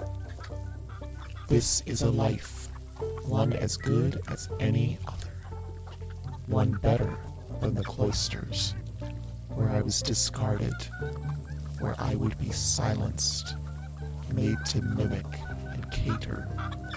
This 1.49 1.83
is 1.87 2.03
a 2.03 2.11
life, 2.11 2.69
one 3.25 3.53
as 3.53 3.77
good 3.77 4.23
as 4.29 4.49
any 4.61 4.97
other, 5.09 5.33
one 6.47 6.71
better 6.71 7.17
than 7.61 7.75
the 7.75 7.83
cloisters, 7.83 8.77
where 9.49 9.71
I 9.71 9.83
was 9.83 10.03
discarded, 10.03 10.73
where 11.81 11.97
I 11.99 12.15
would 12.15 12.39
be 12.39 12.53
silenced, 12.53 13.57
made 14.33 14.65
to 14.67 14.83
mimic 14.83 15.27
and 15.73 15.91
cater 15.91 16.47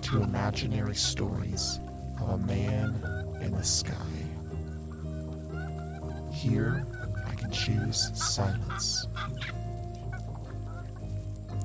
to 0.04 0.22
imaginary 0.22 0.96
stories 0.96 1.80
of 2.22 2.30
a 2.30 2.38
man 2.38 2.94
in 3.42 3.52
the 3.52 3.64
sky. 3.64 4.15
Here, 6.48 6.86
I 7.28 7.34
can 7.34 7.50
choose 7.50 8.12
silence. 8.14 9.08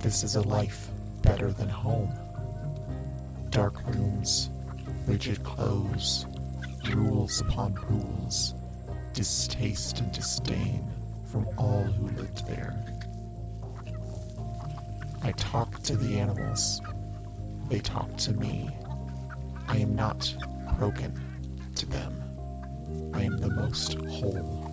This 0.01 0.25
is 0.25 0.37
a 0.37 0.41
life 0.41 0.89
better 1.21 1.53
than 1.53 1.69
home. 1.69 2.11
Dark 3.51 3.75
rooms, 3.89 4.49
rigid 5.07 5.45
clothes, 5.45 6.25
rules 6.95 7.43
upon 7.43 7.75
rules, 7.91 8.55
distaste 9.13 10.01
and 10.01 10.11
disdain 10.13 10.91
from 11.31 11.47
all 11.59 11.83
who 11.83 12.07
lived 12.17 12.47
there. 12.47 12.75
I 15.23 15.33
talk 15.33 15.83
to 15.83 15.95
the 15.95 16.19
animals. 16.19 16.81
They 17.69 17.81
talk 17.81 18.17
to 18.17 18.33
me. 18.33 18.71
I 19.69 19.77
am 19.77 19.95
not 19.95 20.35
broken 20.79 21.13
to 21.75 21.85
them. 21.85 22.17
I 23.13 23.23
am 23.23 23.37
the 23.39 23.51
most 23.51 23.95
whole, 24.09 24.70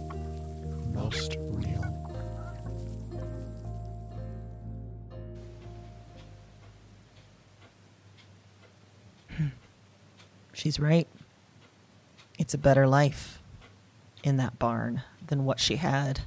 most 0.98 1.38
real. 1.40 1.82
Hmm. 9.30 9.48
She's 10.54 10.80
right. 10.80 11.08
It's 12.40 12.54
a 12.54 12.58
better 12.58 12.88
life 12.88 13.42
in 14.24 14.38
that 14.38 14.58
barn 14.58 15.04
than 15.28 15.46
what 15.46 15.60
she 15.60 15.76
had. 15.76 16.22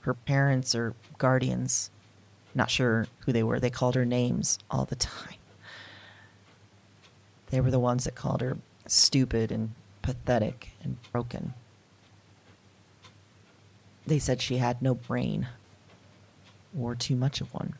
Her 0.00 0.14
parents 0.14 0.74
or 0.74 0.94
guardians, 1.18 1.90
not 2.54 2.70
sure 2.70 3.06
who 3.20 3.32
they 3.32 3.42
were, 3.42 3.60
they 3.60 3.70
called 3.70 3.96
her 3.96 4.04
names 4.04 4.58
all 4.70 4.84
the 4.84 4.96
time. 5.12 5.34
They 7.50 7.60
were 7.60 7.70
the 7.70 7.80
ones 7.80 8.04
that 8.04 8.14
called 8.14 8.40
her 8.40 8.56
stupid 8.86 9.52
and 9.52 9.74
pathetic 10.02 10.70
and 10.82 10.98
broken. 11.12 11.54
They 14.06 14.18
said 14.18 14.40
she 14.40 14.56
had 14.56 14.82
no 14.82 14.94
brain 14.94 15.48
or 16.78 16.94
too 16.94 17.16
much 17.16 17.40
of 17.40 17.52
one. 17.52 17.74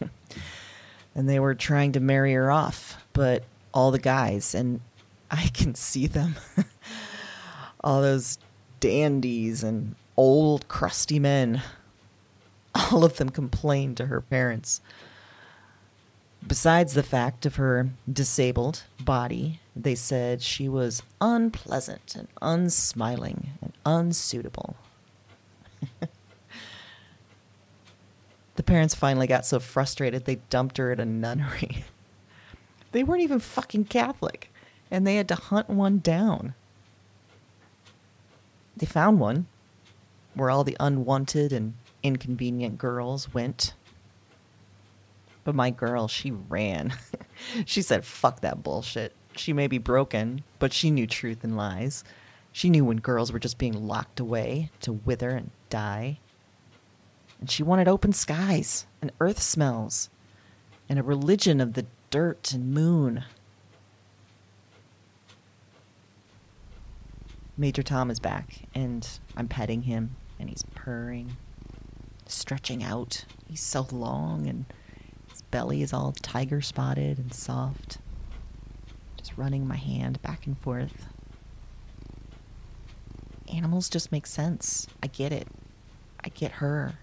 and 1.14 1.28
they 1.28 1.40
were 1.40 1.54
trying 1.54 1.92
to 1.92 2.00
marry 2.00 2.32
her 2.34 2.50
off, 2.50 3.04
but 3.12 3.44
all 3.72 3.90
the 3.90 3.98
guys, 3.98 4.54
and 4.54 4.80
I 5.30 5.48
can 5.48 5.74
see 5.74 6.06
them, 6.06 6.36
all 7.82 8.02
those 8.02 8.38
dandies 8.80 9.62
and 9.62 9.94
old 10.16 10.68
crusty 10.68 11.18
men, 11.18 11.62
all 12.74 13.04
of 13.04 13.16
them 13.16 13.30
complained 13.30 13.96
to 13.96 14.06
her 14.06 14.20
parents. 14.20 14.80
Besides 16.46 16.92
the 16.92 17.02
fact 17.02 17.46
of 17.46 17.56
her 17.56 17.88
disabled 18.10 18.82
body, 19.00 19.60
they 19.74 19.94
said 19.94 20.42
she 20.42 20.68
was 20.68 21.02
unpleasant 21.20 22.14
and 22.14 22.28
unsmiling 22.42 23.52
unsuitable. 23.84 24.76
the 28.56 28.62
parents 28.62 28.94
finally 28.94 29.26
got 29.26 29.46
so 29.46 29.60
frustrated 29.60 30.24
they 30.24 30.36
dumped 30.50 30.78
her 30.78 30.92
at 30.92 31.00
a 31.00 31.04
nunnery. 31.04 31.84
they 32.92 33.02
weren't 33.02 33.22
even 33.22 33.40
fucking 33.40 33.84
Catholic, 33.84 34.52
and 34.90 35.06
they 35.06 35.16
had 35.16 35.28
to 35.28 35.34
hunt 35.34 35.68
one 35.68 35.98
down. 35.98 36.54
They 38.76 38.86
found 38.86 39.20
one 39.20 39.46
where 40.34 40.50
all 40.50 40.64
the 40.64 40.76
unwanted 40.80 41.52
and 41.52 41.74
inconvenient 42.02 42.76
girls 42.76 43.32
went 43.32 43.74
but 45.44 45.54
my 45.54 45.70
girl, 45.70 46.08
she 46.08 46.30
ran. 46.30 46.94
she 47.66 47.82
said, 47.82 48.04
fuck 48.04 48.40
that 48.40 48.62
bullshit. 48.62 49.12
She 49.36 49.52
may 49.52 49.66
be 49.66 49.78
broken, 49.78 50.42
but 50.58 50.72
she 50.72 50.90
knew 50.90 51.06
truth 51.06 51.44
and 51.44 51.56
lies. 51.56 52.02
She 52.54 52.70
knew 52.70 52.84
when 52.84 52.98
girls 52.98 53.32
were 53.32 53.40
just 53.40 53.58
being 53.58 53.88
locked 53.88 54.20
away 54.20 54.70
to 54.82 54.92
wither 54.92 55.30
and 55.30 55.50
die. 55.70 56.20
And 57.40 57.50
she 57.50 57.64
wanted 57.64 57.88
open 57.88 58.12
skies 58.12 58.86
and 59.02 59.10
earth 59.18 59.42
smells 59.42 60.08
and 60.88 60.96
a 60.96 61.02
religion 61.02 61.60
of 61.60 61.72
the 61.72 61.84
dirt 62.10 62.52
and 62.52 62.72
moon. 62.72 63.24
Major 67.56 67.82
Tom 67.82 68.08
is 68.08 68.20
back, 68.20 68.68
and 68.72 69.08
I'm 69.36 69.48
petting 69.48 69.82
him, 69.82 70.14
and 70.38 70.48
he's 70.48 70.64
purring, 70.76 71.36
stretching 72.26 72.84
out. 72.84 73.24
He's 73.48 73.62
so 73.62 73.88
long 73.90 74.46
and 74.46 74.64
his 75.28 75.42
belly 75.42 75.82
is 75.82 75.92
all 75.92 76.12
tiger 76.22 76.60
spotted 76.60 77.18
and 77.18 77.34
soft. 77.34 77.98
Just 79.16 79.36
running 79.36 79.66
my 79.66 79.74
hand 79.74 80.22
back 80.22 80.46
and 80.46 80.56
forth. 80.56 81.08
Animals 83.52 83.88
just 83.88 84.12
make 84.12 84.26
sense. 84.26 84.86
I 85.02 85.06
get 85.06 85.32
it. 85.32 85.48
I 86.22 86.28
get 86.28 86.52
her. 86.52 86.98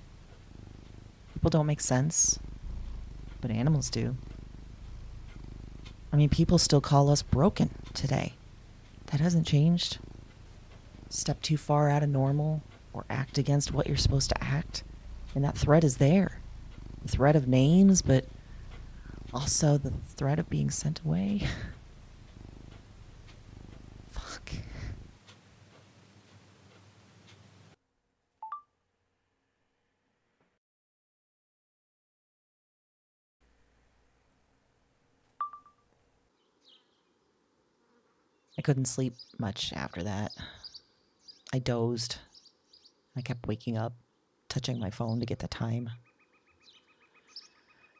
People 1.33 1.49
don't 1.49 1.65
make 1.65 1.81
sense, 1.81 2.39
but 3.39 3.51
animals 3.51 3.89
do. 3.89 4.15
I 6.11 6.17
mean, 6.17 6.29
people 6.29 6.57
still 6.57 6.81
call 6.81 7.09
us 7.09 7.21
broken 7.21 7.69
today. 7.93 8.33
That 9.07 9.21
hasn't 9.21 9.47
changed. 9.47 9.99
Step 11.09 11.41
too 11.41 11.57
far 11.57 11.89
out 11.89 12.03
of 12.03 12.09
normal 12.09 12.61
or 12.93 13.05
act 13.09 13.37
against 13.37 13.73
what 13.73 13.87
you're 13.87 13.97
supposed 13.97 14.29
to 14.29 14.43
act, 14.43 14.83
and 15.35 15.43
that 15.43 15.57
threat 15.57 15.83
is 15.83 15.97
there. 15.97 16.39
The 17.03 17.09
threat 17.09 17.35
of 17.35 17.47
names, 17.47 18.01
but 18.01 18.25
also, 19.33 19.77
the 19.77 19.93
threat 20.15 20.39
of 20.39 20.49
being 20.49 20.69
sent 20.69 20.99
away. 21.05 21.41
Fuck. 24.09 24.51
I 38.61 38.63
couldn't 38.63 38.85
sleep 38.85 39.15
much 39.39 39.73
after 39.75 40.03
that. 40.03 40.33
I 41.51 41.57
dozed. 41.57 42.17
I 43.15 43.21
kept 43.21 43.47
waking 43.47 43.75
up, 43.75 43.93
touching 44.49 44.79
my 44.79 44.91
phone 44.91 45.19
to 45.19 45.25
get 45.25 45.39
the 45.39 45.47
time. 45.47 45.89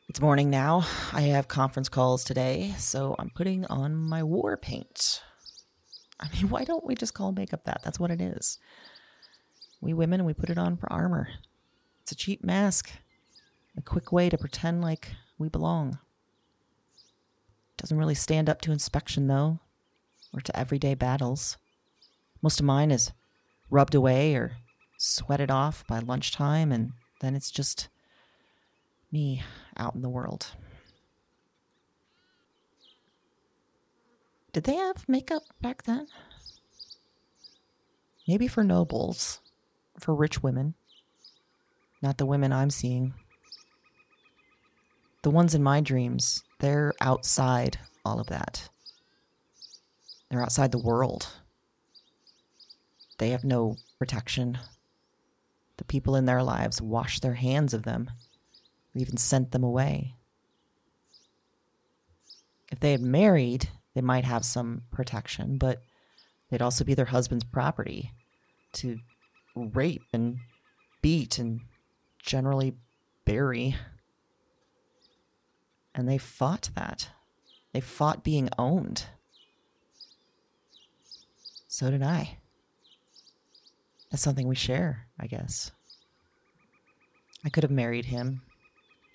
It's 0.07 0.21
morning 0.21 0.51
now. 0.51 0.85
I 1.13 1.21
have 1.21 1.47
conference 1.47 1.89
calls 1.89 2.23
today, 2.23 2.75
so 2.77 3.15
I'm 3.17 3.31
putting 3.31 3.65
on 3.65 3.95
my 3.95 4.21
war 4.21 4.55
paint. 4.55 5.23
I 6.19 6.29
mean, 6.31 6.47
why 6.51 6.63
don't 6.63 6.85
we 6.85 6.93
just 6.93 7.15
call 7.15 7.31
makeup 7.31 7.63
that? 7.63 7.81
That's 7.83 7.99
what 7.99 8.11
it 8.11 8.21
is. 8.21 8.59
We 9.81 9.95
women, 9.95 10.25
we 10.25 10.35
put 10.35 10.51
it 10.51 10.59
on 10.59 10.77
for 10.77 10.93
armor. 10.93 11.27
It's 12.03 12.11
a 12.11 12.15
cheap 12.15 12.43
mask, 12.43 12.91
a 13.75 13.81
quick 13.81 14.11
way 14.11 14.29
to 14.29 14.37
pretend 14.37 14.83
like 14.83 15.09
we 15.39 15.49
belong. 15.49 15.97
Doesn't 17.77 17.97
really 17.97 18.13
stand 18.13 18.47
up 18.47 18.61
to 18.61 18.71
inspection, 18.71 19.25
though, 19.25 19.59
or 20.33 20.41
to 20.41 20.57
everyday 20.57 20.95
battles. 20.95 21.57
Most 22.41 22.59
of 22.59 22.65
mine 22.65 22.91
is 22.91 23.11
rubbed 23.69 23.95
away 23.95 24.35
or 24.35 24.53
sweated 24.97 25.51
off 25.51 25.85
by 25.87 25.99
lunchtime, 25.99 26.71
and 26.71 26.91
then 27.21 27.35
it's 27.35 27.51
just 27.51 27.89
me 29.11 29.43
out 29.77 29.95
in 29.95 30.01
the 30.01 30.09
world. 30.09 30.47
Did 34.53 34.65
they 34.65 34.75
have 34.75 35.07
makeup 35.07 35.43
back 35.61 35.83
then? 35.83 36.07
Maybe 38.27 38.47
for 38.47 38.63
nobles, 38.63 39.39
for 39.99 40.13
rich 40.13 40.43
women. 40.43 40.75
Not 42.01 42.17
the 42.17 42.25
women 42.25 42.51
I'm 42.51 42.69
seeing. 42.69 43.13
The 45.23 45.29
ones 45.29 45.53
in 45.53 45.63
my 45.63 45.81
dreams, 45.81 46.43
they're 46.59 46.93
outside 46.99 47.77
all 48.03 48.19
of 48.19 48.27
that. 48.27 48.69
They're 50.31 50.41
outside 50.41 50.71
the 50.71 50.77
world. 50.77 51.27
They 53.17 53.31
have 53.31 53.43
no 53.43 53.75
protection. 53.99 54.57
The 55.75 55.83
people 55.83 56.15
in 56.15 56.25
their 56.25 56.41
lives 56.41 56.81
wash 56.81 57.19
their 57.19 57.33
hands 57.33 57.73
of 57.73 57.83
them 57.83 58.09
or 58.95 59.01
even 59.01 59.17
sent 59.17 59.51
them 59.51 59.63
away. 59.63 60.15
If 62.71 62.79
they 62.79 62.93
had 62.93 63.01
married, 63.01 63.69
they 63.93 63.99
might 63.99 64.23
have 64.23 64.45
some 64.45 64.83
protection, 64.89 65.57
but 65.57 65.81
they'd 66.49 66.61
also 66.61 66.85
be 66.85 66.93
their 66.93 67.05
husband's 67.05 67.43
property 67.43 68.13
to 68.73 68.99
rape 69.53 70.03
and 70.13 70.37
beat 71.01 71.39
and 71.39 71.59
generally 72.23 72.77
bury. 73.25 73.75
And 75.93 76.07
they 76.07 76.17
fought 76.17 76.69
that. 76.75 77.09
They 77.73 77.81
fought 77.81 78.23
being 78.23 78.47
owned. 78.57 79.07
So 81.71 81.89
did 81.89 82.03
I. 82.03 82.37
That's 84.11 84.21
something 84.21 84.45
we 84.45 84.55
share, 84.55 85.07
I 85.17 85.25
guess. 85.25 85.71
I 87.45 87.49
could 87.49 87.63
have 87.63 87.71
married 87.71 88.03
him 88.03 88.41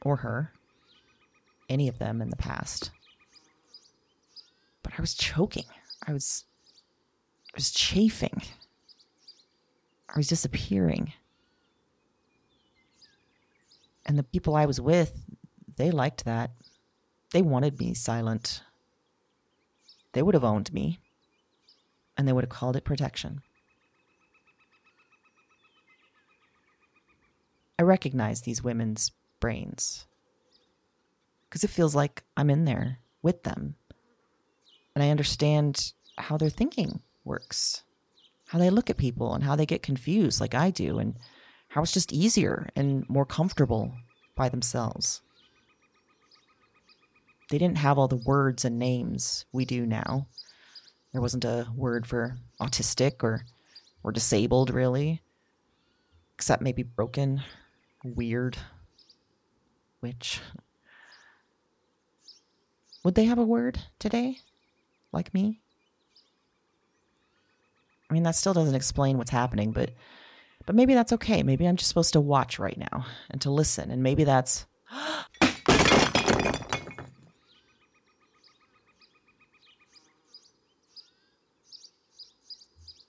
or 0.00 0.16
her, 0.16 0.54
any 1.68 1.86
of 1.86 1.98
them 1.98 2.22
in 2.22 2.30
the 2.30 2.36
past. 2.36 2.92
But 4.82 4.94
I 4.96 5.02
was 5.02 5.12
choking. 5.12 5.66
I 6.06 6.14
was 6.14 6.46
I 7.52 7.56
was 7.56 7.70
chafing. 7.72 8.40
I 10.08 10.16
was 10.16 10.26
disappearing. 10.26 11.12
And 14.06 14.18
the 14.18 14.22
people 14.22 14.56
I 14.56 14.64
was 14.64 14.80
with, 14.80 15.26
they 15.76 15.90
liked 15.90 16.24
that. 16.24 16.52
They 17.32 17.42
wanted 17.42 17.78
me 17.78 17.92
silent. 17.92 18.62
They 20.14 20.22
would 20.22 20.34
have 20.34 20.42
owned 20.42 20.72
me. 20.72 21.00
And 22.16 22.26
they 22.26 22.32
would 22.32 22.44
have 22.44 22.50
called 22.50 22.76
it 22.76 22.84
protection. 22.84 23.42
I 27.78 27.82
recognize 27.82 28.40
these 28.40 28.64
women's 28.64 29.12
brains 29.38 30.06
because 31.48 31.62
it 31.62 31.70
feels 31.70 31.94
like 31.94 32.24
I'm 32.36 32.50
in 32.50 32.64
there 32.64 32.98
with 33.22 33.42
them. 33.42 33.76
And 34.94 35.02
I 35.02 35.10
understand 35.10 35.92
how 36.16 36.38
their 36.38 36.48
thinking 36.48 37.00
works, 37.24 37.82
how 38.48 38.58
they 38.58 38.70
look 38.70 38.88
at 38.88 38.96
people, 38.96 39.34
and 39.34 39.44
how 39.44 39.56
they 39.56 39.66
get 39.66 39.82
confused 39.82 40.40
like 40.40 40.54
I 40.54 40.70
do, 40.70 40.98
and 40.98 41.16
how 41.68 41.82
it's 41.82 41.92
just 41.92 42.12
easier 42.12 42.68
and 42.74 43.06
more 43.08 43.26
comfortable 43.26 43.92
by 44.34 44.48
themselves. 44.48 45.20
They 47.50 47.58
didn't 47.58 47.78
have 47.78 47.98
all 47.98 48.08
the 48.08 48.16
words 48.16 48.64
and 48.64 48.78
names 48.78 49.44
we 49.52 49.64
do 49.64 49.86
now. 49.86 50.26
There 51.16 51.22
wasn't 51.22 51.46
a 51.46 51.66
word 51.74 52.06
for 52.06 52.36
autistic 52.60 53.24
or 53.24 53.46
or 54.02 54.12
disabled 54.12 54.68
really, 54.68 55.22
except 56.34 56.60
maybe 56.60 56.82
broken, 56.82 57.42
weird, 58.04 58.58
which 60.00 60.42
Would 63.02 63.14
they 63.14 63.24
have 63.24 63.38
a 63.38 63.44
word 63.44 63.78
today? 63.98 64.40
Like 65.10 65.32
me? 65.32 65.62
I 68.10 68.12
mean, 68.12 68.24
that 68.24 68.36
still 68.36 68.52
doesn't 68.52 68.74
explain 68.74 69.16
what's 69.16 69.30
happening, 69.30 69.72
but 69.72 69.92
but 70.66 70.74
maybe 70.76 70.92
that's 70.92 71.14
okay. 71.14 71.42
Maybe 71.42 71.66
I'm 71.66 71.76
just 71.76 71.88
supposed 71.88 72.12
to 72.12 72.20
watch 72.20 72.58
right 72.58 72.76
now 72.76 73.06
and 73.30 73.40
to 73.40 73.50
listen, 73.50 73.90
and 73.90 74.02
maybe 74.02 74.24
that's 74.24 74.66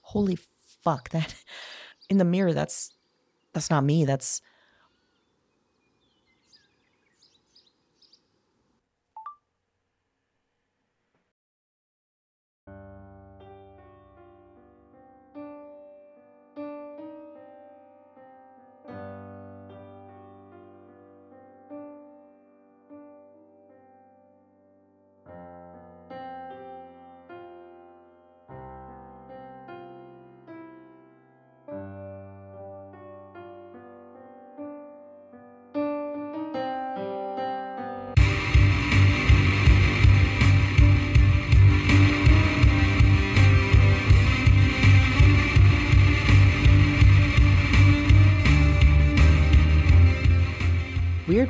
Holy 0.07 0.37
fuck, 0.83 1.09
that 1.09 1.35
in 2.09 2.17
the 2.17 2.25
mirror 2.25 2.53
that's 2.53 2.93
that's 3.53 3.69
not 3.69 3.83
me. 3.83 4.05
That's 4.05 4.41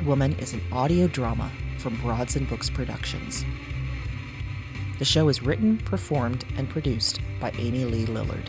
Woman 0.04 0.32
is 0.38 0.52
an 0.52 0.62
audio 0.70 1.08
drama 1.08 1.50
from 1.78 1.96
Broads 2.00 2.36
and 2.36 2.48
Books 2.48 2.70
Productions. 2.70 3.44
The 4.98 5.04
show 5.04 5.28
is 5.28 5.42
written, 5.42 5.78
performed, 5.78 6.44
and 6.56 6.68
produced 6.68 7.20
by 7.40 7.50
Amy 7.58 7.84
Lee 7.84 8.06
Lillard. 8.06 8.48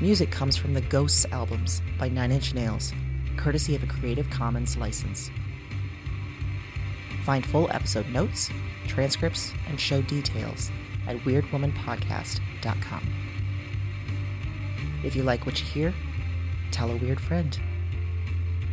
Music 0.00 0.30
comes 0.30 0.56
from 0.56 0.74
the 0.74 0.80
Ghosts 0.80 1.26
albums 1.32 1.80
by 1.98 2.08
Nine 2.08 2.32
Inch 2.32 2.54
Nails, 2.54 2.92
courtesy 3.36 3.74
of 3.74 3.82
a 3.82 3.86
Creative 3.86 4.28
Commons 4.30 4.76
license. 4.76 5.30
Find 7.24 7.44
full 7.46 7.70
episode 7.70 8.08
notes, 8.08 8.50
transcripts, 8.86 9.52
and 9.68 9.80
show 9.80 10.02
details 10.02 10.70
at 11.06 11.16
wyrdwomanpodcast.com. 11.18 13.12
If 15.04 15.14
you 15.14 15.22
like 15.22 15.46
what 15.46 15.60
you 15.60 15.66
hear, 15.66 15.94
tell 16.70 16.90
a 16.90 16.96
weird 16.96 17.20
friend. 17.20 17.58